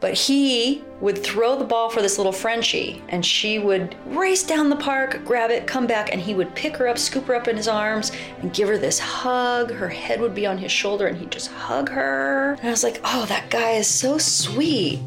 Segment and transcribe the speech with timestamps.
[0.00, 4.70] But he would throw the ball for this little Frenchie, and she would race down
[4.70, 7.48] the park, grab it, come back, and he would pick her up, scoop her up
[7.48, 9.70] in his arms, and give her this hug.
[9.70, 12.52] Her head would be on his shoulder, and he'd just hug her.
[12.60, 15.00] And I was like, oh, that guy is so sweet.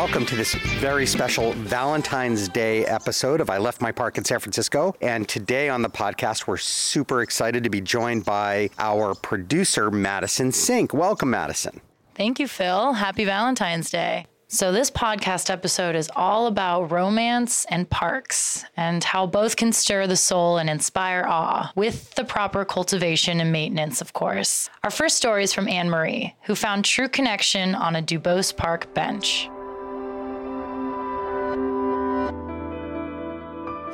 [0.00, 4.40] Welcome to this very special Valentine's Day episode of I Left My Park in San
[4.40, 4.94] Francisco.
[5.02, 10.52] And today on the podcast, we're super excited to be joined by our producer, Madison
[10.52, 10.94] Sink.
[10.94, 11.82] Welcome, Madison.
[12.14, 12.94] Thank you, Phil.
[12.94, 14.24] Happy Valentine's Day.
[14.48, 20.06] So, this podcast episode is all about romance and parks and how both can stir
[20.06, 24.70] the soul and inspire awe with the proper cultivation and maintenance, of course.
[24.82, 28.94] Our first story is from Anne Marie, who found true connection on a Duboce Park
[28.94, 29.50] bench.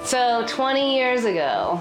[0.06, 1.80] So, 20 years ago,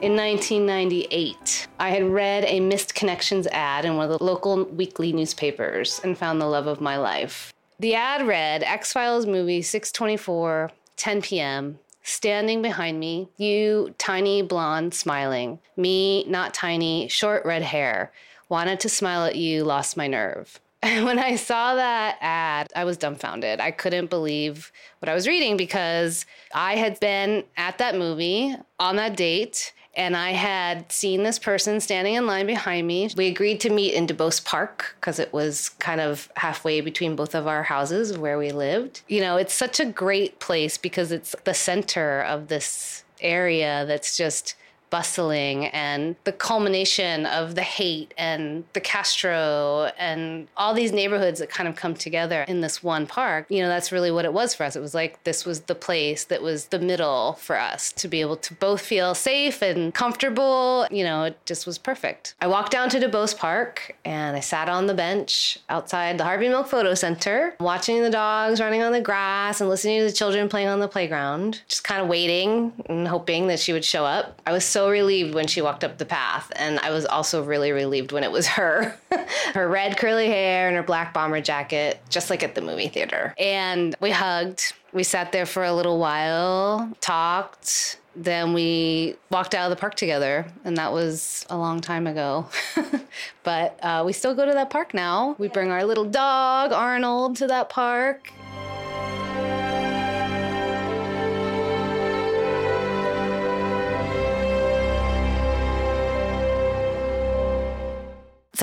[0.00, 5.12] in 1998, I had read a Missed Connections ad in one of the local weekly
[5.12, 7.54] newspapers and found the love of my life.
[7.78, 11.78] The ad read X Files movie 624, 10 p.m.
[12.02, 18.10] Standing behind me, you tiny blonde smiling, me not tiny, short red hair.
[18.48, 20.58] Wanted to smile at you, lost my nerve.
[21.04, 23.60] when I saw that ad, I was dumbfounded.
[23.60, 28.96] I couldn't believe what I was reading because I had been at that movie on
[28.96, 33.10] that date and I had seen this person standing in line behind me.
[33.16, 37.36] We agreed to meet in Duboce Park because it was kind of halfway between both
[37.36, 39.02] of our houses where we lived.
[39.06, 44.16] You know, it's such a great place because it's the center of this area that's
[44.16, 44.56] just
[44.92, 51.48] bustling and the culmination of the Haight and the Castro and all these neighborhoods that
[51.48, 53.46] kind of come together in this one park.
[53.48, 54.76] You know, that's really what it was for us.
[54.76, 58.20] It was like this was the place that was the middle for us to be
[58.20, 60.86] able to both feel safe and comfortable.
[60.90, 62.34] You know, it just was perfect.
[62.42, 66.50] I walked down to Duboce Park and I sat on the bench outside the Harvey
[66.50, 70.50] Milk Photo Center, watching the dogs running on the grass and listening to the children
[70.50, 74.38] playing on the playground, just kind of waiting and hoping that she would show up.
[74.46, 77.72] I was so relieved when she walked up the path, and I was also really
[77.72, 78.96] relieved when it was her.
[79.54, 83.34] her red curly hair and her black bomber jacket, just like at the movie theater.
[83.38, 84.74] And we hugged.
[84.92, 87.98] We sat there for a little while, talked.
[88.14, 92.46] Then we walked out of the park together, and that was a long time ago.
[93.42, 95.34] but uh, we still go to that park now.
[95.38, 98.30] We bring our little dog, Arnold, to that park.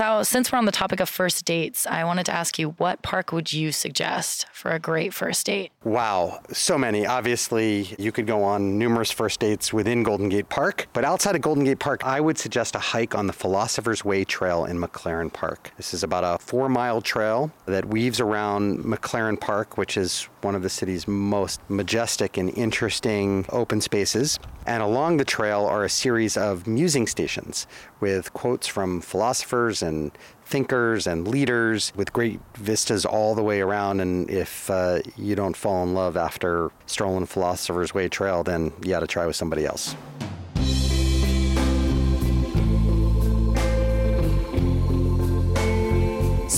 [0.00, 3.02] So, since we're on the topic of first dates, I wanted to ask you what
[3.02, 5.72] park would you suggest for a great first date?
[5.84, 7.04] Wow, so many.
[7.04, 11.42] Obviously, you could go on numerous first dates within Golden Gate Park, but outside of
[11.42, 15.30] Golden Gate Park, I would suggest a hike on the Philosopher's Way Trail in McLaren
[15.30, 15.70] Park.
[15.76, 20.54] This is about a four mile trail that weaves around McLaren Park, which is one
[20.54, 24.38] of the city's most majestic and interesting open spaces.
[24.64, 27.66] And along the trail are a series of musing stations
[28.00, 30.12] with quotes from philosophers and
[30.44, 34.00] thinkers and leaders with great vistas all the way around.
[34.00, 38.90] And if uh, you don't fall in love after strolling Philosopher's Way Trail, then you
[38.90, 39.94] got to try with somebody else.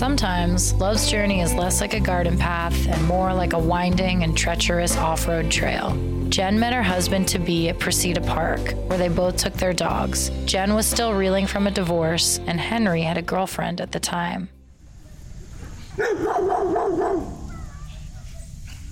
[0.02, 4.36] Sometimes love's journey is less like a garden path and more like a winding and
[4.36, 5.96] treacherous off road trail.
[6.28, 10.30] Jen met her husband to be at Precita Park, where they both took their dogs.
[10.44, 14.48] Jen was still reeling from a divorce, and Henry had a girlfriend at the time.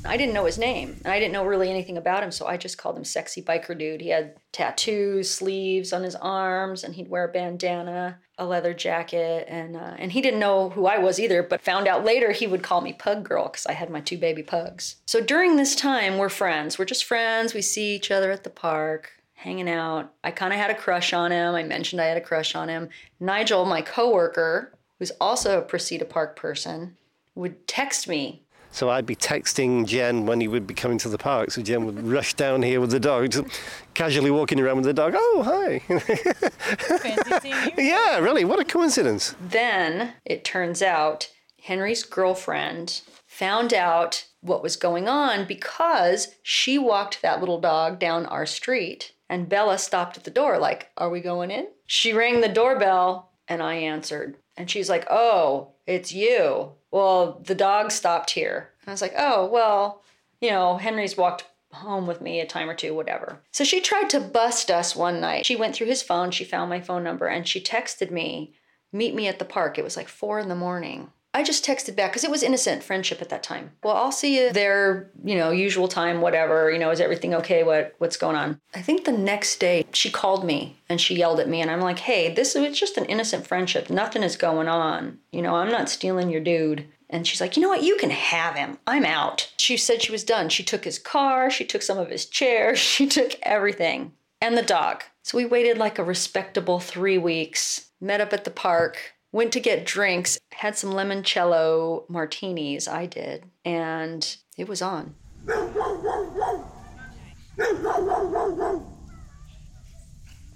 [0.04, 2.56] I didn't know his name, and I didn't know really anything about him, so I
[2.56, 4.00] just called him Sexy Biker Dude.
[4.00, 9.46] He had tattoos, sleeves on his arms, and he'd wear a bandana, a leather jacket,
[9.48, 11.42] and uh, and he didn't know who I was either.
[11.42, 14.16] But found out later he would call me Pug Girl because I had my two
[14.16, 14.96] baby pugs.
[15.06, 16.78] So during this time, we're friends.
[16.78, 17.52] We're just friends.
[17.52, 19.12] We see each other at the park.
[19.34, 20.12] Hanging out.
[20.22, 21.54] I kind of had a crush on him.
[21.54, 22.90] I mentioned I had a crush on him.
[23.20, 26.98] Nigel, my coworker, who's also a Precita Park person,
[27.34, 31.18] would text me so I'd be texting Jen when he would be coming to the
[31.18, 31.50] park.
[31.50, 33.46] So Jen would rush down here with the dog, just
[33.94, 35.14] casually walking around with the dog.
[35.16, 35.78] Oh, hi.
[35.78, 37.72] Fancy seeing you.
[37.84, 38.44] yeah, really.
[38.44, 39.34] What a coincidence.
[39.40, 41.30] Then it turns out
[41.62, 48.26] Henry's girlfriend found out what was going on because she walked that little dog down
[48.26, 51.68] our street and Bella stopped at the door, like, Are we going in?
[51.86, 54.36] She rang the doorbell and I answered.
[54.60, 56.72] And she's like, Oh, it's you.
[56.90, 58.68] Well, the dog stopped here.
[58.86, 60.02] I was like, Oh, well,
[60.38, 63.40] you know, Henry's walked home with me a time or two, whatever.
[63.52, 65.46] So she tried to bust us one night.
[65.46, 68.52] She went through his phone, she found my phone number, and she texted me,
[68.92, 69.78] Meet me at the park.
[69.78, 71.10] It was like four in the morning.
[71.32, 73.70] I just texted back because it was innocent friendship at that time.
[73.84, 76.70] Well, I'll see you there, you know, usual time, whatever.
[76.72, 77.62] You know, is everything okay?
[77.62, 78.60] What what's going on?
[78.74, 81.80] I think the next day she called me and she yelled at me, and I'm
[81.80, 83.90] like, hey, this is just an innocent friendship.
[83.90, 85.18] Nothing is going on.
[85.30, 86.86] You know, I'm not stealing your dude.
[87.08, 87.82] And she's like, you know what?
[87.82, 88.78] You can have him.
[88.86, 89.52] I'm out.
[89.56, 90.48] She said she was done.
[90.48, 94.62] She took his car, she took some of his chairs, she took everything, and the
[94.62, 95.02] dog.
[95.22, 99.60] So we waited like a respectable three weeks, met up at the park, went to
[99.60, 102.88] get drinks, had some limoncello martinis.
[102.88, 103.44] I did.
[103.64, 105.14] And it was on.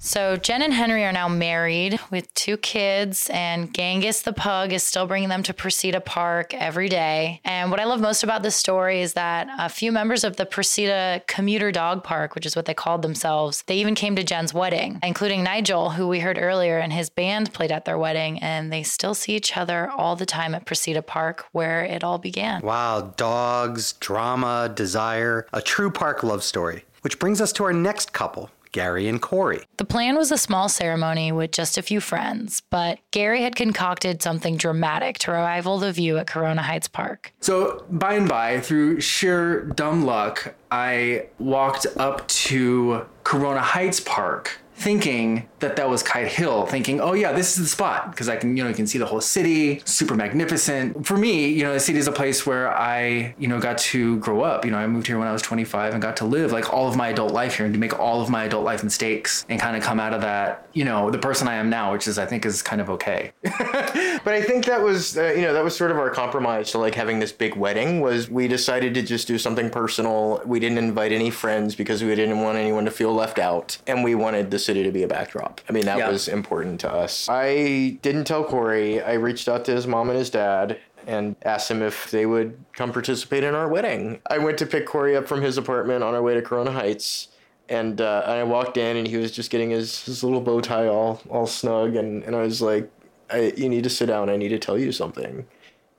[0.05, 4.83] So Jen and Henry are now married with two kids, and Genghis the pug is
[4.83, 7.41] still bringing them to Precita Park every day.
[7.43, 10.45] And what I love most about this story is that a few members of the
[10.45, 14.53] Precita Commuter Dog Park, which is what they called themselves, they even came to Jen's
[14.53, 18.71] wedding, including Nigel, who we heard earlier, and his band played at their wedding, and
[18.71, 22.61] they still see each other all the time at Precita Park, where it all began.
[22.61, 26.85] Wow, dogs, drama, desire, a true park love story.
[27.01, 29.62] Which brings us to our next couple, Gary and Corey.
[29.76, 34.21] The plan was a small ceremony with just a few friends, but Gary had concocted
[34.21, 37.32] something dramatic to rival the view at Corona Heights Park.
[37.41, 44.59] So, by and by, through sheer dumb luck, I walked up to Corona Heights Park
[44.75, 48.37] thinking that that was Kite Hill, thinking, oh yeah, this is the spot because I
[48.37, 51.06] can, you know, you can see the whole city, super magnificent.
[51.06, 54.19] For me, you know, the city is a place where I, you know, got to
[54.19, 54.65] grow up.
[54.65, 56.88] You know, I moved here when I was 25 and got to live like all
[56.88, 59.61] of my adult life here and to make all of my adult life mistakes and
[59.61, 62.19] kind of come out of that, you know, the person I am now, which is
[62.19, 63.32] I think is kind of okay.
[63.43, 66.79] but I think that was, uh, you know, that was sort of our compromise to
[66.79, 70.43] like having this big wedding was we decided to just do something personal.
[70.44, 74.03] We didn't invite any friends because we didn't want anyone to feel left out, and
[74.03, 75.61] we wanted the city to be a backdrop.
[75.69, 76.11] I mean, that Yeah.
[76.11, 77.29] was important to us.
[77.29, 79.01] I didn't tell Corey.
[79.03, 82.57] I reached out to his mom and his dad and asked him if they would
[82.73, 84.21] come participate in our wedding.
[84.31, 87.29] I went to pick Corey up from his apartment on our way to Corona Heights.
[87.69, 90.87] And uh, I walked in, and he was just getting his, his little bow tie
[90.87, 92.91] all all snug, and, and I was like,
[93.31, 94.29] I, "You need to sit down.
[94.29, 95.47] I need to tell you something."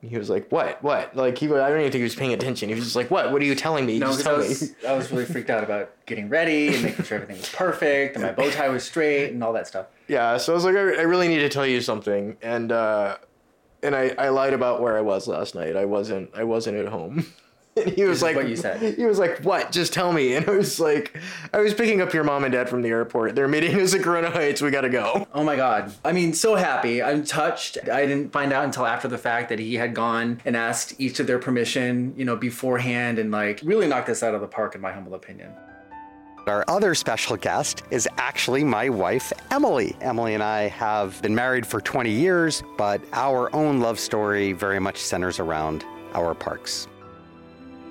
[0.09, 0.81] He was like, "What?
[0.83, 2.69] What?" Like he, I don't even think he was paying attention.
[2.69, 3.31] He was just like, "What?
[3.31, 3.99] What are you telling me?
[3.99, 6.73] No, just because I tell me." was, I was really freaked out about getting ready
[6.73, 9.67] and making sure everything was perfect and my bow tie was straight and all that
[9.67, 9.87] stuff.
[10.07, 13.17] Yeah, so I was like, I, I really need to tell you something, and uh,
[13.83, 15.75] and I, I lied about where I was last night.
[15.75, 17.25] I wasn't I wasn't at home.
[17.77, 18.95] And he was like, what you said.
[18.95, 19.71] He was like, what?
[19.71, 20.35] Just tell me.
[20.35, 21.17] And I was like,
[21.53, 23.35] I was picking up your mom and dad from the airport.
[23.35, 24.61] They're meeting us at Corona Heights.
[24.61, 25.27] We gotta go.
[25.33, 25.93] Oh my god.
[26.03, 27.01] I mean, so happy.
[27.01, 27.77] I'm touched.
[27.89, 31.19] I didn't find out until after the fact that he had gone and asked each
[31.19, 34.75] of their permission, you know, beforehand and like really knocked us out of the park
[34.75, 35.51] in my humble opinion.
[36.47, 39.95] Our other special guest is actually my wife, Emily.
[40.01, 44.79] Emily and I have been married for 20 years, but our own love story very
[44.79, 45.83] much centers around
[46.13, 46.87] our parks.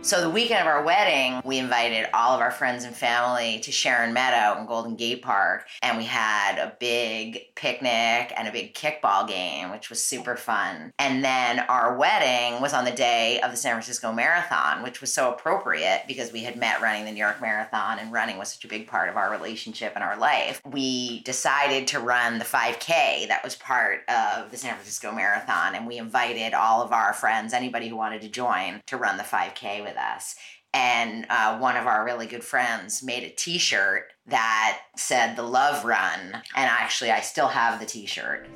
[0.04, 3.72] So the weekend of our wedding, we invited all of our friends and family to
[3.72, 8.74] Sharon Meadow in Golden Gate Park, and we had a big picnic and a big
[8.74, 10.92] kickball game, which was super fun.
[10.98, 15.10] And then our wedding was on the day of the San Francisco Marathon, which was
[15.10, 18.66] so appropriate because we had met running the New York Marathon, and running was such
[18.66, 20.60] a big part of our relationship and our life.
[20.70, 25.86] We decided to run the 5K that was part of the San Francisco Marathon, and
[25.86, 29.82] we invited all of our friends, anybody who wanted to join, to run the 5K
[29.82, 30.34] with us.
[30.72, 35.42] And uh, one of our really good friends made a t shirt that said the
[35.42, 36.20] love run.
[36.32, 38.48] And actually, I still have the t shirt.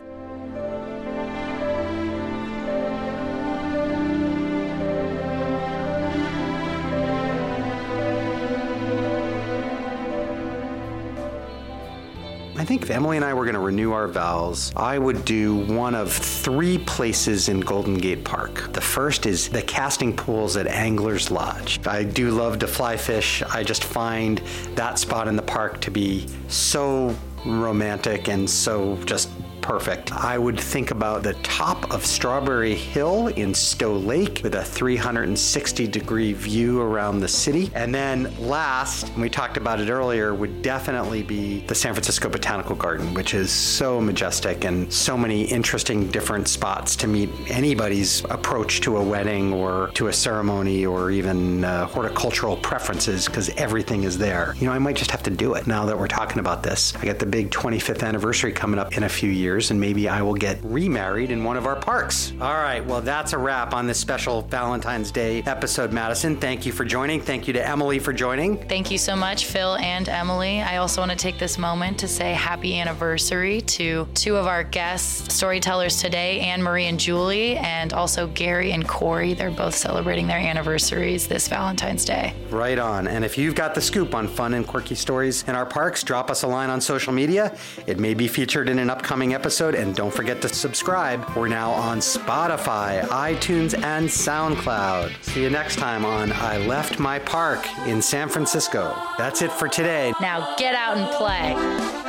[12.68, 15.94] Think if Emily and I were going to renew our vows, I would do one
[15.94, 18.74] of three places in Golden Gate Park.
[18.74, 21.80] The first is the casting pools at Angler's Lodge.
[21.86, 23.42] I do love to fly fish.
[23.42, 24.42] I just find
[24.74, 29.30] that spot in the park to be so romantic and so just
[29.68, 30.12] perfect.
[30.12, 35.86] I would think about the top of Strawberry Hill in Stow Lake with a 360
[35.86, 37.70] degree view around the city.
[37.74, 42.30] And then last, and we talked about it earlier, would definitely be the San Francisco
[42.30, 48.24] Botanical Garden, which is so majestic and so many interesting different spots to meet anybody's
[48.30, 54.04] approach to a wedding or to a ceremony or even uh, horticultural preferences because everything
[54.04, 54.54] is there.
[54.60, 56.96] You know, I might just have to do it now that we're talking about this.
[56.96, 59.57] I got the big 25th anniversary coming up in a few years.
[59.58, 62.32] Years, and maybe I will get remarried in one of our parks.
[62.40, 66.36] All right, well, that's a wrap on this special Valentine's Day episode, Madison.
[66.36, 67.20] Thank you for joining.
[67.20, 68.56] Thank you to Emily for joining.
[68.68, 70.62] Thank you so much, Phil and Emily.
[70.62, 74.62] I also want to take this moment to say happy anniversary to two of our
[74.62, 79.34] guests, storytellers today, Anne Marie and Julie, and also Gary and Corey.
[79.34, 82.34] They're both celebrating their anniversaries this Valentine's Day.
[82.50, 83.08] Right on.
[83.08, 86.30] And if you've got the scoop on fun and quirky stories in our parks, drop
[86.30, 87.56] us a line on social media.
[87.86, 89.74] It may be featured in an upcoming episode.
[89.76, 91.24] And don't forget to subscribe.
[91.36, 95.22] We're now on Spotify, iTunes, and SoundCloud.
[95.22, 98.96] See you next time on I Left My Park in San Francisco.
[99.16, 100.12] That's it for today.
[100.20, 102.07] Now get out and play.